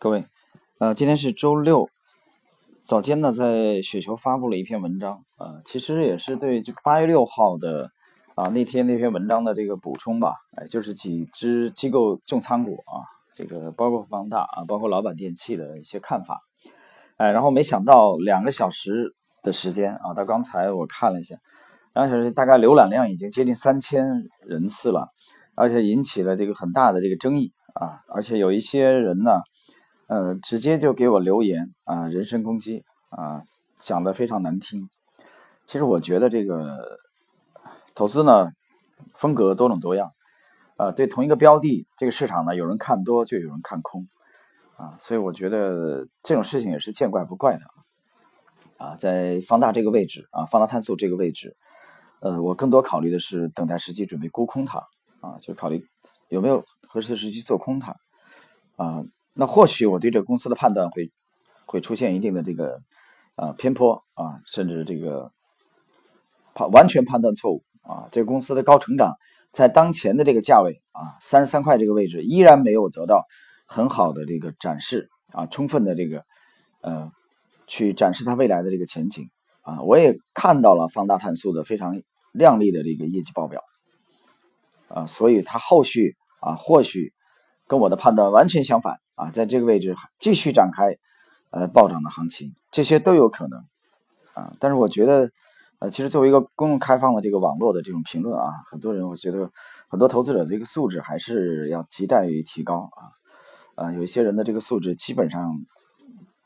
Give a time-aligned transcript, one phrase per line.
[0.00, 0.24] 各位，
[0.78, 1.90] 呃，今天是周六，
[2.82, 7.90] 早间呢，在雪球发布了一篇文章，呃，其实也是对这八月六号的
[8.36, 13.02] 啊那天那篇文章的这个补充吧，哎，就是几只机构重仓股啊，
[13.34, 16.42] 这个包括方大啊，包括老板电器的一些看法，
[17.16, 21.34] 哎，然后没想到两个小时的时间啊，到刚才我看了一下，
[21.94, 24.06] 两个小时大概浏览量已经接近三千
[24.46, 25.08] 人次了，
[25.56, 29.40] 而且引起了这个很大的这个争议啊，而且有一些人呢。
[30.08, 33.42] 呃，直接就给我留言啊，人身攻击啊，
[33.78, 34.88] 讲的非常难听。
[35.66, 36.98] 其实我觉得这个
[37.94, 38.50] 投资呢，
[39.14, 40.12] 风格多种多样，
[40.78, 44.08] 啊，对同一个标的，这个市场呢，有人看多就有人看空，
[44.76, 47.60] 啊，所以我觉得这种事情也是见怪不怪的
[48.78, 48.96] 啊。
[48.96, 51.54] 在放大这个位置啊，放大碳素这个位置，
[52.20, 54.78] 呃，我更多考虑的是等待时机准备沽空它
[55.20, 55.86] 啊，就考虑
[56.28, 57.94] 有没有合适的时机做空它
[58.76, 59.04] 啊。
[59.40, 61.12] 那或许我对这个公司的判断会
[61.64, 62.80] 会出现一定的这个
[63.36, 65.30] 呃偏颇啊，甚至这个
[66.54, 68.08] 判完全判断错误啊。
[68.10, 69.14] 这个公司的高成长
[69.52, 73.24] 在当前的这个价位啊，三十三块这个位置依然没有得到
[73.64, 76.24] 很好的这个展示啊，充分的这个
[76.80, 77.12] 呃
[77.68, 79.30] 去展示它未来的这个前景
[79.62, 79.80] 啊。
[79.82, 82.02] 我也看到了放大碳素的非常
[82.32, 83.62] 亮丽的这个业绩报表
[84.88, 87.12] 啊，所以它后续啊或许
[87.68, 88.98] 跟我的判断完全相反。
[89.18, 90.96] 啊，在这个位置继续展开，
[91.50, 93.58] 呃，暴涨的行情，这些都有可能，
[94.32, 95.28] 啊，但是我觉得，
[95.80, 99.50] 呃，其实作为一个公共开放的这个网络的这种评论啊，很多人我觉得
[99.88, 102.88] 很多投资者这个素质还是要亟待于提高
[103.74, 105.52] 啊，啊，有一些人的这个素质基本上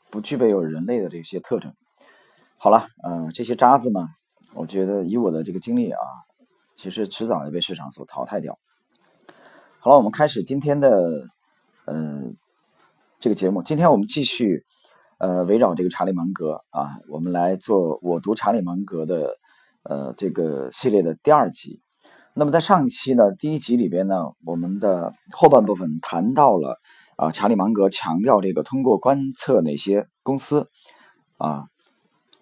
[0.09, 1.71] 不具备有人类的这些特征。
[2.57, 4.09] 好了，呃，这些渣子嘛，
[4.55, 5.99] 我觉得以我的这个经历啊，
[6.73, 8.57] 其实迟早要被市场所淘汰掉。
[9.79, 11.27] 好了，我们开始今天的，
[11.85, 12.35] 嗯。
[13.23, 14.65] 这个节目，今天我们继续，
[15.17, 19.37] 呃，围绕这个查理芒格啊，我们来做我读查理芒格的，
[19.83, 21.79] 呃，这个系列的第二集。
[22.33, 26.75] 那么在上一期呢，第一集里边呢，我们的后半部分谈到了
[27.15, 30.67] 啊，查理芒格强调这个通过观测哪些公司
[31.37, 31.67] 啊，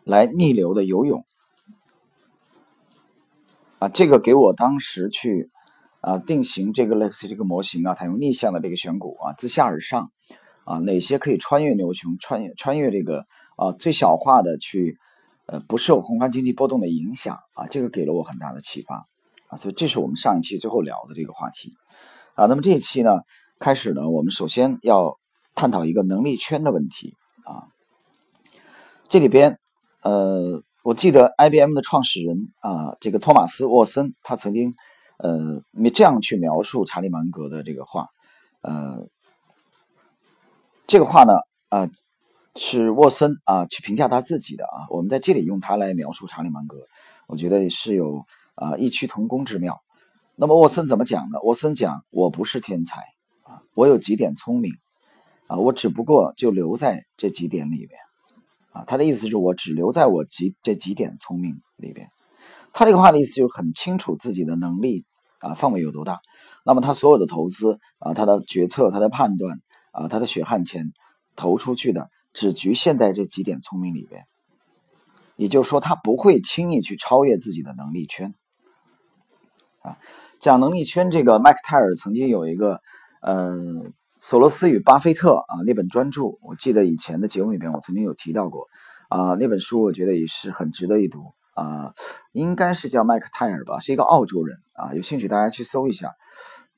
[0.03, 1.24] 来逆流的游泳
[3.78, 5.52] 啊，这个给我当时去
[6.00, 10.12] 啊定型这个 Lex 这个模型啊，采用逆向的这个选股啊，自下而上。
[10.64, 13.26] 啊，哪些可以穿越牛熊，穿越穿越这个
[13.58, 14.96] 啊最小化的去，
[15.48, 19.08] 呃不受宏观经济波动的影响啊，这个给了我很大的启发
[19.48, 21.74] 啊，所以这是我们上一期最后聊的这个话题
[22.36, 22.46] 啊。
[22.46, 23.12] 那么这一期呢，
[23.60, 25.18] 开始呢，我们首先要
[25.56, 27.66] 探讨一个能力圈的问题啊。
[29.10, 29.60] 这里边
[30.04, 34.76] 呃，我记得 IBM 的创始人啊，这个托马斯沃森他曾经
[35.18, 38.08] 呃这样去描述查理芒格的这个话
[38.62, 39.08] 呃。
[40.91, 41.31] 这个话呢，
[41.69, 41.88] 啊，
[42.57, 44.84] 是沃森啊去评价他自己的啊。
[44.90, 46.85] 我们在这里用它来描述查理芒格，
[47.29, 48.25] 我觉得是有
[48.56, 49.80] 啊异曲同工之妙。
[50.35, 51.40] 那么沃森怎么讲呢？
[51.44, 53.00] 沃森讲：“我不是天才
[53.44, 54.69] 啊，我有几点聪明
[55.47, 57.97] 啊，我只不过就留在这几点里边
[58.74, 62.09] 啊。”他的意思是我只留在我几这几点聪明里边。
[62.74, 65.06] 他这个话的意思就是很清楚自己的能力
[65.40, 66.19] 啊范围有多大。
[66.66, 69.57] 那么他所有的投资啊，他的决策，他的判断。
[69.91, 70.91] 啊，他的血汗钱
[71.35, 74.25] 投出去的只局限在这几点聪明里边，
[75.35, 78.34] 也就是说，他不会轻易去超越自己的能力圈。
[79.81, 79.97] 啊，
[80.40, 82.80] 讲能力圈，这个麦克泰尔曾经有一个，
[83.22, 83.56] 呃，
[84.19, 88.68] 索罗斯与巴菲特啊那本专著，我记得以前的节目里边我曾经有提到过，
[89.09, 91.94] 啊，那本书我觉得也是很值得一读啊，
[92.31, 96.12] 应该是叫麦克泰尔吧，是一个澳洲人啊，有兴趣大家去搜一下。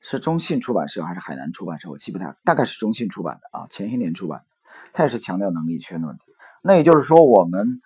[0.06, 1.88] 是中信出版社还是海南出版社？
[1.88, 4.44] 我记不太，大概是中信出版的啊，前些年出版的。
[4.92, 6.24] 他也是强调能力圈的问题。
[6.62, 7.80] 那也就是说，我们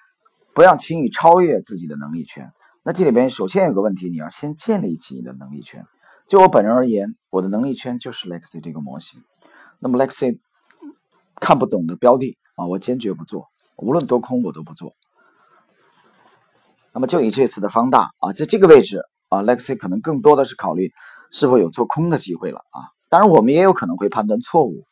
[0.52, 2.50] 不要轻易超越自己的能力圈。
[2.82, 5.86] 那这里边首先有个问题，你要先建立起你的能力圈。
[6.26, 9.22] 就我本人而言，我的能力圈就是 Lexi 这个模型。
[9.78, 10.40] 那么 Lexi
[11.36, 14.96] 看不懂的标的啊，我坚决不做，无论多空我都不做。
[16.92, 18.98] 那么就以这次的方大啊，在这个位置
[19.28, 20.90] 啊，Lexi 可能更多的是考虑。
[21.30, 22.92] 是否有做空的机会了啊？
[23.10, 24.84] 当然，我们也有可能会判断错误，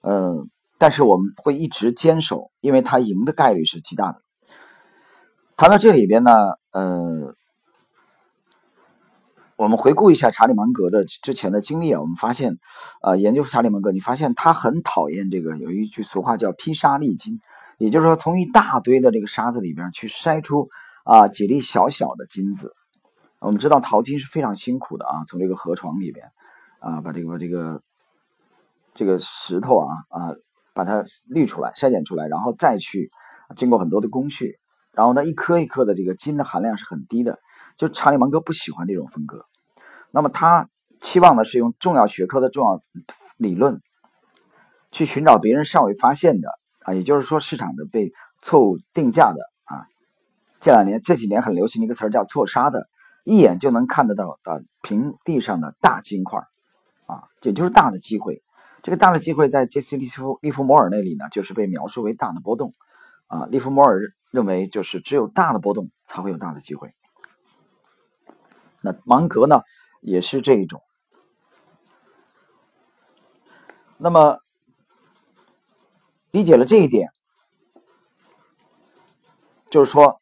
[0.00, 0.46] 呃，
[0.78, 4.22] 但是我们会一直坚守，因为它赢的概率是极大的。
[5.56, 6.32] 谈到这里边呢，
[6.72, 7.34] 呃，
[9.56, 12.58] 我们回顾一下查理芒格的之前的经历啊，我们发现，
[13.02, 17.38] 呃，研究查理芒格，你发现他很讨厌这个，有一句俗话叫“披沙沥金”，
[17.78, 20.68] 也就是说，从一大堆的这个沙子里边去筛出
[21.04, 22.72] 啊几粒小小的金子。
[23.44, 26.26] 我们知道淘金是非常辛苦的啊，从这个河床里边
[26.80, 27.82] 啊，把这个这个
[28.94, 30.32] 这个石头啊啊
[30.72, 33.10] 把它滤出来、筛选出来，然后再去
[33.54, 34.58] 经过很多的工序，
[34.92, 37.38] 然后呢，一颗一颗的这个金的含量是很低的。
[37.76, 39.44] 就查理芒格不喜欢这种风格，
[40.10, 40.66] 那么他
[41.02, 42.78] 期望的是用重要学科的重要
[43.36, 43.78] 理论
[44.90, 46.48] 去寻找别人尚未发现的
[46.80, 48.10] 啊，也就是说市场的被
[48.40, 49.84] 错误定价的啊。
[50.60, 52.88] 这两年这几年很流行的一个词儿叫错杀的，
[53.24, 56.40] 一眼就能看得到的平地上的大金块
[57.06, 58.42] 啊，也就是大的机会。
[58.82, 62.74] 这个大的机会在杰西·利夫利弗摩尔那里呢，就是被描述为大的波动，
[63.26, 66.94] 啊，利弗摩尔认为就是只有大的波动才会有大的机会。
[68.82, 69.62] 那芒格呢，
[70.02, 70.82] 也是这一种。
[73.96, 74.40] 那么
[76.30, 77.10] 理解了这一点，
[79.70, 80.20] 就是说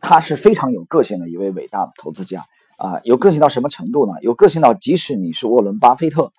[0.00, 2.44] 他是非常有个性的一位伟大的投资家
[2.78, 4.14] 啊，有个性到什么程度呢？
[4.22, 6.32] 有个性到即使你是沃伦·巴菲特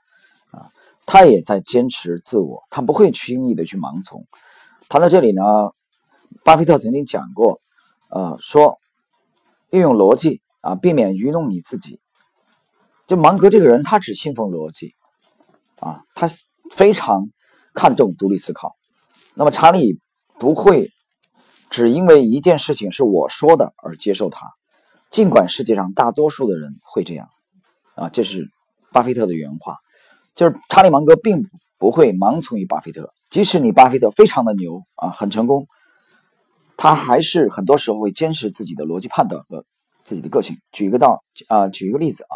[0.51, 0.67] 啊。
[1.05, 4.25] 他也在坚持自我，他不会轻易的去盲从。
[4.87, 5.43] 谈到这里呢，
[6.43, 7.59] 巴菲特曾经讲过，
[8.09, 8.77] 呃，说
[9.71, 11.99] 运用逻辑啊，避免愚弄你自己。
[13.07, 14.95] 就芒格这个人，他只信奉逻辑
[15.79, 16.27] 啊，他
[16.71, 17.29] 非常
[17.73, 18.75] 看重独立思考。
[19.33, 19.99] 那么查理
[20.39, 20.89] 不会
[21.71, 24.51] 只因为一件事情是我说的而接受它，
[25.09, 27.27] 尽管世界上大多数的人会这样
[27.95, 28.45] 啊，这是
[28.91, 29.77] 巴菲特的原话。
[30.33, 31.43] 就是查理芒格并
[31.77, 35.67] 不会盲从于巴菲特，即使你巴菲特非常的牛啊，很成功，
[36.77, 39.65] 他还是很多时候会坚持自己的逻辑判断和
[40.05, 40.57] 自己的个性。
[40.71, 42.35] 举一个道啊，举一个例子啊，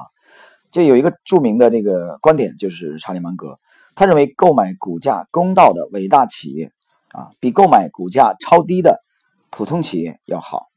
[0.72, 3.58] 就有一个著名的这个观点，就是查理芒格，
[3.96, 6.72] 他认为购买股价公道的伟大企业
[7.14, 9.00] 啊，比购买股价超低的
[9.56, 10.68] 普通企业要好。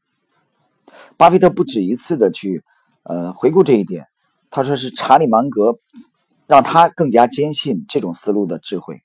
[1.17, 2.63] 巴菲特不止一次的去
[3.03, 4.07] 呃回顾这一点，
[4.49, 5.77] 他说是查理芒格。
[6.47, 9.03] 让他更加坚信这种思路的智慧，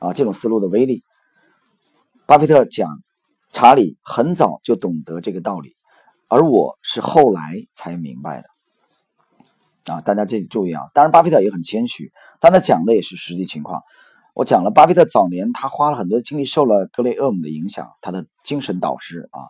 [0.00, 1.04] 啊，这种思路的威力。
[2.26, 2.88] 巴菲特讲，
[3.52, 5.76] 查理很早就懂得这个道理，
[6.26, 7.40] 而我是后来
[7.72, 9.94] 才明白的。
[9.94, 13.84] 啊，大家这里注意啊，当然巴菲特也很谦虚，但他讲的也是实际情况。
[14.34, 19.48] 我讲了，巴菲特早年他花了很多精力，受了格雷厄姆的影响，他的精神导师啊，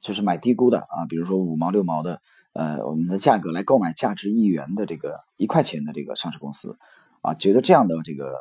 [0.00, 2.20] 就是买低估的啊，比如说五毛六毛的。
[2.54, 6.76] 呃，我们的价格来购买价值一元的这个一块钱的这个上市公司，
[7.20, 8.34] 啊，觉得这样的这个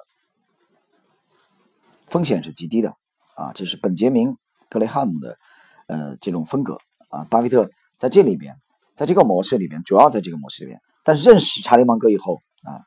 [2.08, 2.96] 风险是极低的，
[3.36, 4.32] 啊，这是本杰明·
[4.70, 5.38] 格雷汉姆的
[5.86, 6.80] 呃这种风格，
[7.10, 7.70] 啊，巴菲特
[8.00, 8.56] 在这里边，
[8.96, 12.82] 在这个模式里边，主要在这个模式里边，但是认识查理芒格以后，啊，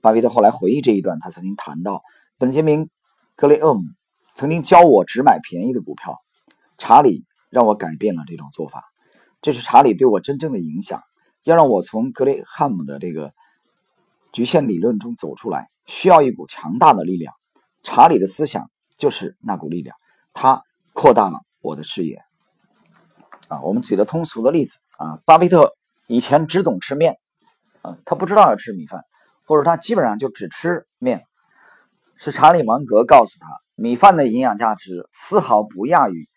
[0.00, 2.02] 巴菲特后来回忆这一段，他曾经谈到，
[2.42, 2.86] 本杰明·
[3.36, 3.82] 格雷厄姆
[4.34, 6.18] 曾经教我只买便宜的股票，
[6.76, 8.82] 查理让我改变了这种做法。
[9.40, 11.00] 这是查理对我真正的影响。
[11.44, 13.32] 要让我从格雷汉姆的这个
[14.32, 17.32] 局限理论中走出来，需要一股强大的力量。
[17.84, 18.68] 查理的思想
[18.98, 19.96] 就是那股力量，
[20.32, 22.20] 他扩大了我的视野。
[23.46, 25.76] 啊，我们举个通俗的例子啊，巴菲特
[26.08, 27.18] 以前只懂吃面，
[27.82, 29.04] 啊，他不知道要吃米饭，
[29.46, 31.22] 或者他基本上就只吃面。
[32.24, 36.28] 是查理芒格告诉他，米饭的营养价值丝毫不亚于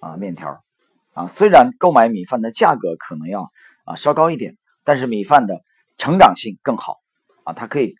[0.00, 0.58] 啊面条。
[1.12, 3.50] 啊，虽然购买米饭的价格可能要
[3.84, 5.60] 啊稍高一点，但是米饭的
[5.98, 6.96] 成长性更好
[7.44, 7.94] 啊，它可以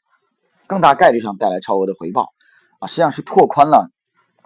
[0.67, 2.29] 更大概率上带来超额的回报
[2.79, 3.91] 啊，实际上是拓宽了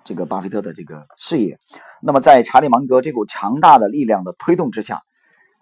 [0.03, 1.57] 这个巴菲特的这个视野。
[2.03, 5.03] 那么在查理芒格这股强大的力量的推动之下，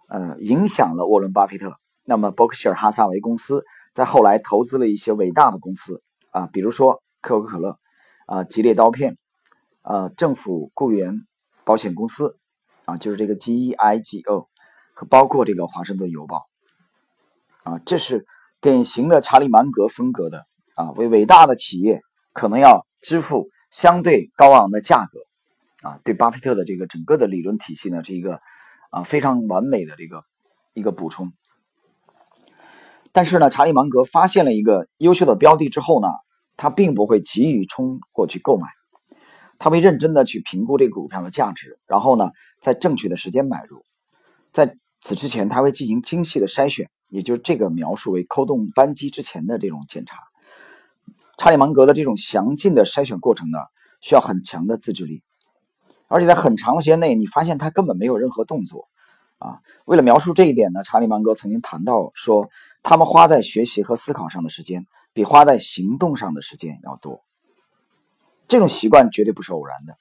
[0.08, 1.74] 呃，影响了沃伦巴菲特。
[2.06, 3.62] 那么伯克希尔哈撒韦公司
[3.92, 7.78] 在后来投资了一些伟大的公司啊，比如说可口可乐
[8.26, 9.16] 啊、吉列刀片
[9.82, 11.14] 啊、政府雇员
[11.64, 12.36] 保险公司。
[12.86, 14.48] 啊，就是这个 GEIGO
[14.94, 16.48] 和包括这个华盛顿邮报，
[17.62, 18.26] 啊，这是
[18.60, 22.00] 典型的查理芒格风格的啊，为伟大的企业
[22.32, 28.40] 可能要支付相对高昂的价格，啊，对巴菲特的这个整个的理论体系呢是一个
[28.90, 30.24] 啊非常完美的这个
[30.72, 31.32] 一个补充。
[33.12, 36.08] 但是呢，查理芒格发现了一个优秀的标的之后呢，
[36.60, 38.68] 他并不会急于冲过去购买。
[39.58, 43.82] 他会认真的去评估这个股票的价值，然后呢，在正确的时间买入。
[44.52, 50.18] 在此之前，他会进行精细的筛选，也就是这个描述为扣动扳机之前的这种检查。
[51.38, 53.58] 查理芒格的这种详尽的筛选过程呢，
[54.02, 55.22] 需要很强的自制力，
[56.08, 58.86] 而且在很长的时间内，你发现他根本没有任何动作。
[59.38, 62.50] 啊，为了描述这一点呢，查理芒格曾经谈到说，
[62.82, 64.86] 他们花在学习和思考上的时间，
[65.20, 67.20] 比花在行动上的时间要多。
[68.48, 69.94] 这种习惯绝对不是偶然的，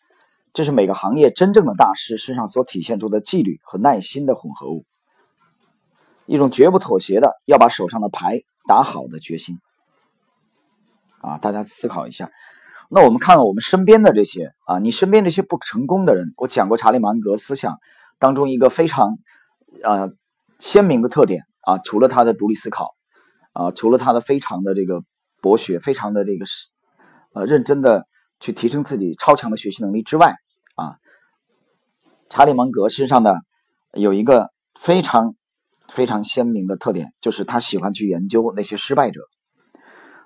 [0.54, 4.86] 这是每个行业真正的大师身上所体现出的纪律和耐心的混合物，
[6.26, 9.58] 一种绝不妥协的要把手上的牌打好的决心。
[11.20, 12.32] 啊，大家思考一下，
[12.90, 17.78] 那我们看看我们身边的这些啊，你身边这些不成功的人，我讲过查理芒格思想
[18.20, 19.18] 当中一个非常
[19.84, 20.14] 呃
[20.60, 22.96] 鲜明的特点啊，除了他的独立思考
[23.60, 25.04] 啊，除了他的非常的这个
[25.42, 26.68] 博学，非常的这个是
[27.34, 28.08] 呃认真的
[28.40, 30.36] 去提升自己超强的学习能力之外
[30.76, 30.96] 啊，
[32.30, 33.42] 查理芒格身上的
[33.94, 34.50] 有一个
[34.80, 35.36] 非常
[35.88, 39.22] 非常鲜明的特点，就是他喜欢去研究那些失败者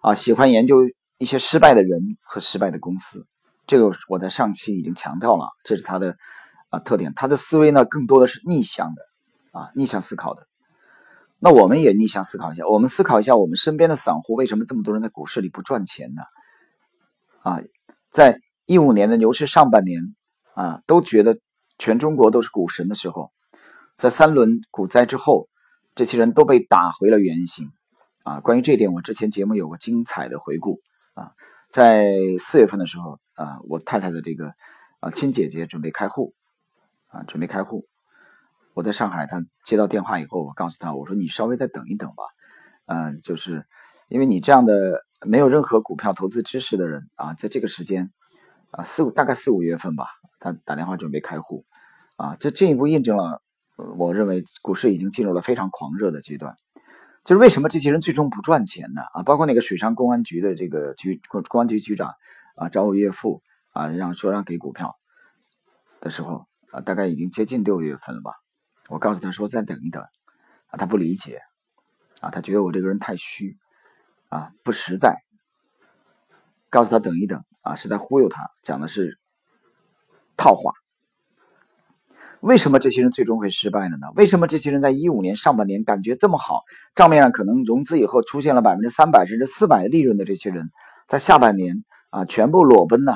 [0.01, 0.77] 啊，喜欢研究。
[1.19, 3.25] 一些失败的人和失败的公司，
[3.65, 6.17] 这个我在上期已经强调了，这是他的
[6.69, 7.13] 啊特点。
[7.15, 9.01] 他的思维呢，更多的是逆向的
[9.57, 10.45] 啊，逆向思考的。
[11.45, 16.21] 那我们也逆向思考一下，我们思考一下，我们身边的散户为什么这么多人在股市里不赚钱呢？
[17.41, 17.61] 啊，
[18.11, 20.15] 在一五年的牛市上半年
[20.53, 21.37] 啊，都觉得
[21.77, 23.29] 全中国都是股神的时候，
[23.97, 25.49] 在三轮股灾之后，
[25.95, 27.69] 这些人都被打回了原形
[28.23, 28.39] 啊。
[28.39, 30.79] 关于这点，我之前节目有个精彩的回顾。
[31.13, 31.33] 啊，
[31.69, 32.09] 在
[32.39, 34.53] 四月份的时候啊，我太太的这个
[35.01, 36.33] 啊亲姐姐准备开户
[37.07, 37.85] 啊，准备开户。
[38.73, 42.23] 我在上海，他接到电话以后，我告诉他，我说你稍微再等一等吧。
[42.85, 43.65] 嗯，就是
[44.09, 48.11] 因为你这样的没有任何股票投资知识的人啊，在这个时间
[48.71, 50.07] 啊四五大概四五月份吧，
[50.39, 51.65] 他打电话准备开户
[52.17, 53.41] 啊，这进一步印证了
[53.97, 56.55] 我认为股市已经进入了非常狂热的阶段。
[57.23, 59.01] 就是为什么这些人最终不赚钱呢？
[59.13, 62.11] 啊，包括那个水上公安局的这个局公公安局局长
[62.57, 64.95] 啊，找我岳父啊，让说让给股票
[66.01, 68.31] 的时候啊，大概已经接近六月份了吧。
[68.93, 70.03] 我告诉他说再等一等
[70.67, 71.41] 啊，他不理解
[72.21, 73.57] 啊，他觉得我这个人太虚
[74.29, 75.17] 啊，不实在。
[76.69, 79.17] 告诉他等一等啊，是在忽悠他，讲的是
[80.37, 80.73] 套话。
[82.39, 84.07] 为什么这些人最终会失败了呢？
[84.15, 86.61] 为什么这些人在一五年上半年感觉这么好，
[86.93, 90.69] 账面上可能融资以后出现了百分之三百甚至四百的利润的这些人，
[91.07, 93.15] 在下半年啊全部裸奔呢？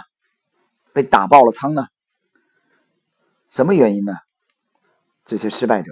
[0.92, 1.86] 被打爆了仓呢？
[3.50, 4.16] 什么原因呢？
[5.28, 5.92] 这些失败者，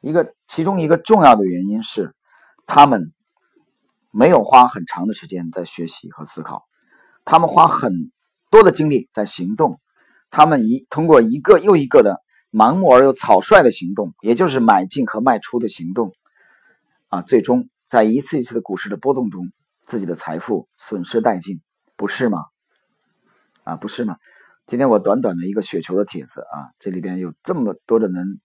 [0.00, 2.14] 一个其中一个重要的原因是，
[2.64, 3.12] 他们
[4.12, 6.64] 没有花很长的时间在学习和思考，
[7.24, 7.92] 他们花很
[8.50, 9.80] 多的精力在行动。
[10.30, 12.22] 他们一通过一个又一个的
[12.52, 16.12] 盲目而又草率的行动，也就是买进和卖出的行动，
[17.08, 19.50] 啊，最终在一次一次的股市的波动中，
[19.86, 21.60] 自己的财富损失殆尽，
[21.96, 22.44] 不是吗？
[23.64, 24.18] 啊，不是吗？
[24.68, 28.38] 今天我短短的一个雪球的帖子啊，这里边有这么多的人，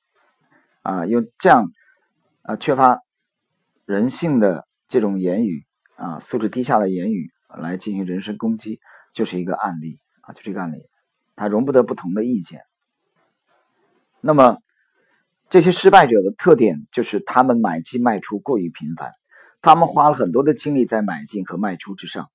[0.82, 1.70] 啊，用这样
[2.44, 3.02] 啊缺乏
[3.84, 5.66] 人性的这种言语
[5.98, 8.80] 啊，素质低下的言语来进行人身攻击，
[9.14, 10.78] 就是一个案例啊，就这个案例。
[11.36, 12.62] 他容不得不同的意见。
[14.22, 14.60] 那么，
[15.50, 19.12] 这些失败者的特点就是他们买进卖出过于频繁，
[19.62, 22.32] 他们花了很多的精力在买进和卖出之上，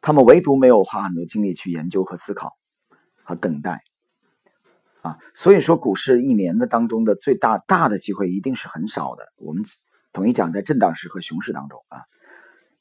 [0.00, 2.56] 他们唯独没有花很多精力去研究和思考
[3.28, 3.82] 和等待。
[5.02, 9.26] 啊，所以说股市一年的当中的最大大的机会一定是很少的。
[9.36, 9.62] 我们
[10.14, 12.02] 统一讲在震荡市和熊市当中啊，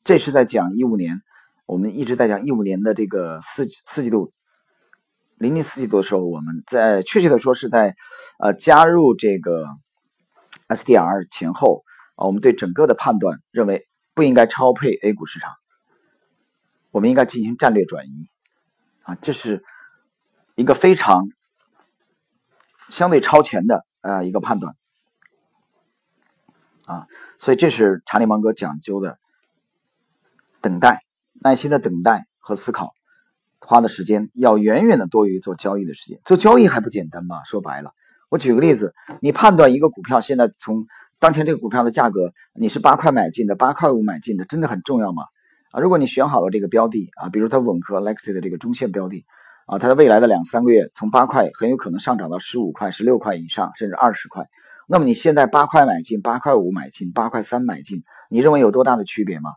[0.05, 1.21] 这是在讲一五年，
[1.65, 4.31] 我们一直在讲一五年的这个四四季度。
[5.35, 7.95] 零零四季度的时候，我们在确切的说是在，
[8.39, 9.67] 呃，加入这个
[10.69, 11.83] SDR 前后
[12.15, 15.53] 啊，我们对整个的判断认为不应该超配 A 股市场，
[16.89, 18.27] 我们应该进行战略转移
[19.03, 19.63] 啊，这是
[20.57, 21.29] 一个非常
[22.89, 24.75] 相对超前的呃一个判断
[26.85, 27.05] 啊，
[27.37, 29.19] 所以这是查理芒格讲究的
[30.59, 31.03] 等待、
[31.43, 32.91] 耐心的等待和思考。
[33.59, 36.19] 花的时间要远远的多于做交易的时间。
[36.25, 37.43] 做交易还不简单吗？
[37.43, 37.91] 说白了，
[38.29, 40.87] 我举个例子，你判断一个股票现在从
[41.19, 45.23] 当前这个股票的价格，你是八块买进的，八块五买进的，真的很重要吗？
[45.71, 49.23] 啊，如果你选好了这个标的啊，比如它吻合 Lexi 的这个中线标的
[49.67, 54.49] 啊，它的未来的两三个月从八块很有可能上涨到十五块、十六块以上，甚至二十块。
[54.87, 59.51] 那么你现在八块买进，八块五买进，八块三买进，你认为有多大的区别吗？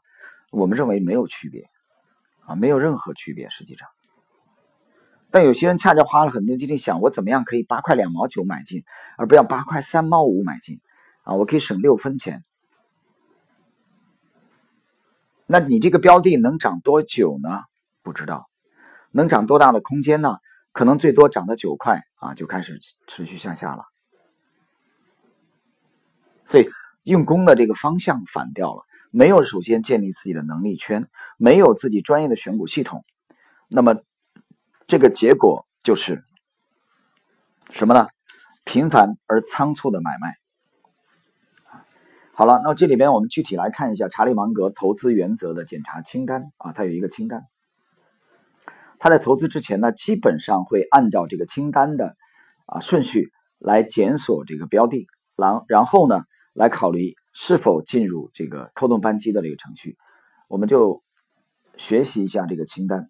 [0.50, 1.64] 我们认为没有区别。
[2.44, 3.88] 啊，没有任何区别，实际上。
[5.30, 8.82] 但有些人恰恰花了很多精力想，我怎么样可以八块两毛九买进，
[9.16, 10.80] 而不要八块三毛五买进，
[11.22, 12.42] 啊，我可以省六分钱。
[15.46, 17.60] 那你这个标的能涨多久呢？
[18.02, 18.49] 不知道，
[19.12, 20.38] 能涨多大的空间呢？
[20.72, 23.84] 可能最多涨到九块啊，就开始持续向下了。
[26.44, 26.68] 所以
[27.02, 28.84] 用功的这个方向反掉了。
[29.12, 33.04] 没有首先建立自己的能力圈，没有自己专业的选股系统，
[33.66, 33.96] 那么
[34.86, 36.22] 这个结果就是
[37.70, 38.06] 什么呢？
[38.62, 40.36] 频繁而仓促的买卖。
[42.32, 47.42] 好了，那这里边我们具体来看一下查理芒格投资原则的检查清单啊，它有一个清单。
[49.00, 52.14] 他在投资之前呢，基本上会按照这个清单的
[52.66, 59.96] 啊顺序来检索这个标的，然然后呢来考虑是否进入这个扣动扳机的这个程序。
[60.48, 61.02] 我们就
[61.78, 63.08] 学习一下这个清单。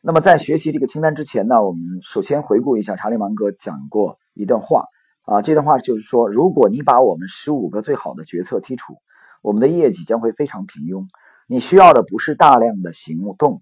[0.00, 4.84] 那么在学习这个清单之前呢，我们首先回顾一下查理芒格讲过一段话
[5.22, 8.94] 啊，这段话就是说，如果你把我们十五个最好的决策剔除，
[9.42, 11.06] 我们的业绩将会非常平庸。
[11.48, 13.60] 你需要的不是大量的行动，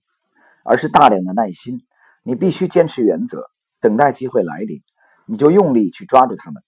[0.64, 1.80] 而是大量的耐心。
[2.22, 3.44] 你必须坚持原则，
[3.80, 4.82] 等待机会来临，
[5.26, 6.62] 你就用力去抓住他们。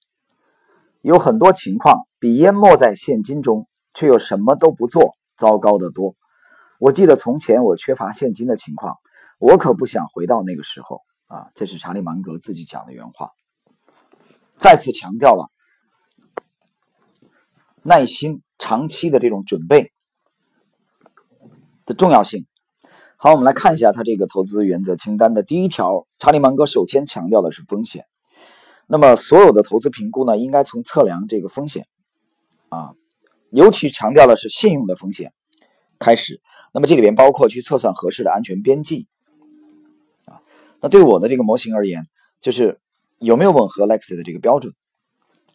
[1.00, 6.14] 有很多情况比淹没在现金中却又什么都不做糟糕得多。
[6.78, 8.96] 我记得从前我缺乏现金的情况。
[9.38, 11.50] 我可不想回到那个时候啊！
[11.56, 13.32] 这是查理芒格自己讲的原话，
[14.56, 15.50] 再次强调了
[17.82, 19.90] 耐心、长期的这种准备
[21.87, 22.46] 的重要性。
[23.24, 26.08] 好，我们来看一下他这个投资原则清单的第一条。
[26.18, 28.04] 查理芒格首先强调的是风险。
[28.88, 31.86] 那么，所有的投资评估呢，应该从测量这个风险
[32.68, 32.94] 啊，
[33.50, 35.32] 尤其强调的是信用的风险
[36.00, 36.40] 开始。
[36.74, 39.06] 那么，这里边包括去测算合适的安全边际
[40.24, 40.42] 啊。
[40.80, 42.08] 那对我的这个模型而言，
[42.40, 42.80] 就是
[43.20, 44.74] 有没有吻合 Lexi 的这个标准？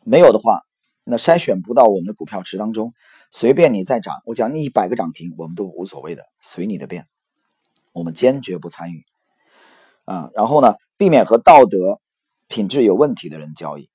[0.05, 0.61] 没有的话，
[1.03, 2.93] 那筛选不到我们的股票池当中，
[3.29, 7.05] 随便你再涨，我讲你一百个涨停，我们都无所谓的，随你的便，
[7.97, 9.03] 我们坚决不参与。
[10.05, 11.99] 啊，然后呢，避免和道德
[12.47, 13.89] 品质有问题的人交易。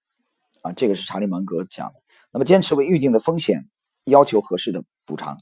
[0.62, 1.94] 啊，这个是查理芒格讲的。
[2.32, 3.68] 那么，坚持为预定的风险
[4.04, 5.38] 要求合适的补偿。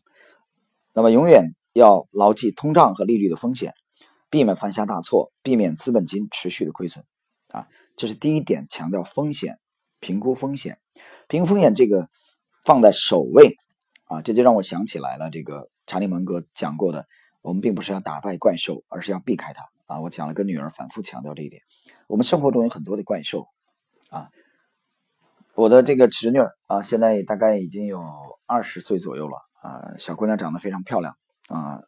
[0.92, 3.74] 那么，永远要牢记通胀和利率的风险。
[4.32, 7.04] 避免犯下大错，避免资本金持续的亏损，
[7.48, 9.58] 啊，这是第一点，强调风险，
[9.98, 10.78] 评估风险，
[11.26, 12.08] 评估风险这个
[12.64, 13.56] 放在首位，
[14.04, 17.08] 啊，这就让我想起来了，这个查理芒格讲过的，
[17.42, 21.62] 我们并不是要打败怪兽，而是要避开它，啊，我讲了跟女儿反复强调这一点，
[22.06, 23.46] 我们生活中有很多的怪兽，
[24.10, 24.28] 啊，
[25.54, 28.02] 我的这个侄女啊，现在大概已经有
[28.46, 31.16] 二十岁左右了，啊，小姑娘长得非常漂亮，
[31.48, 31.82] 啊，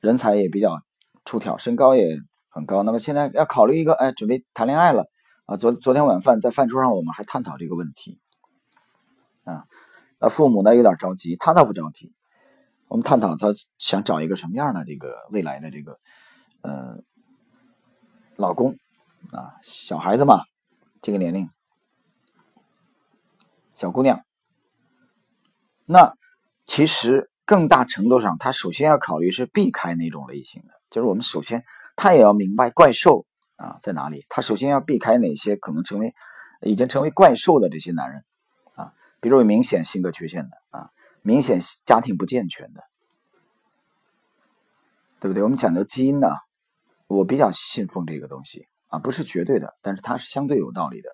[0.00, 0.80] 人才也比较。
[1.26, 2.18] 出挑，身高也
[2.50, 2.82] 很高。
[2.82, 5.06] 那么现在要考虑一个，哎，准备谈恋爱了
[5.46, 5.56] 啊。
[5.56, 8.20] 昨昨天晚饭在饭桌上，我们还探讨这个问题
[9.44, 9.64] 啊。
[10.20, 12.12] 那父母呢有点着急，他倒不着急。
[12.94, 15.98] 我们探讨他想找一个什么样的这个未来的这个
[16.60, 16.96] 呃
[18.36, 18.76] 老公
[19.32, 20.44] 啊，小孩子嘛，
[21.02, 21.50] 这个年龄，
[23.74, 24.24] 小姑娘。
[25.86, 26.14] 那
[26.66, 30.68] 其实更大程度上，他首先要考虑是避开那种类型的。
[30.88, 31.64] 就是我们首先，
[31.96, 33.26] 他也要明白怪兽
[33.56, 34.24] 啊在哪里。
[34.28, 36.14] 他首先要避开哪些可能成为
[36.62, 38.24] 已经成为怪兽的这些男人
[38.76, 40.90] 啊，比如有明显性格缺陷的啊，
[41.26, 42.84] 明显家庭不健全的，
[45.18, 45.42] 对不对？
[45.42, 46.28] 我们讲究基因呢，
[47.08, 51.08] 我比较信奉这个东西啊，不是绝对的，但是它是相对有道理的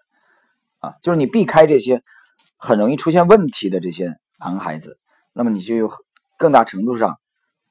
[0.81, 0.97] 啊。
[1.01, 2.03] 就是你避开这些
[2.57, 4.99] 很容易出现问题的这些男孩子，
[5.33, 5.89] 那么你就有
[6.37, 7.21] 更大程度上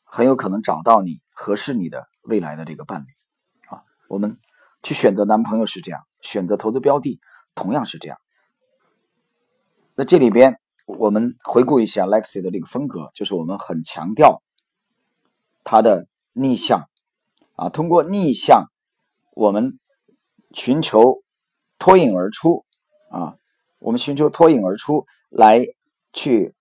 [0.05, 1.19] 很有可能找到你。
[1.41, 3.05] 合适你的未来的这个伴侣
[3.69, 4.37] 啊，我们
[4.83, 7.17] 去选择男朋友是这样，选择投资标的
[7.55, 8.17] 同样是这样。
[9.95, 10.59] 那这里边
[10.97, 14.41] 我们回顾一下 Lexi 的这个风格，就是我们很强调
[15.63, 16.89] 他的逆向
[17.55, 18.71] 啊，通过逆向
[19.35, 19.77] 我们
[20.51, 21.21] 寻求
[21.77, 22.65] 脱颖而出
[23.11, 23.35] 啊，
[23.79, 25.63] 我们寻求脱颖而出来
[26.11, 26.55] 去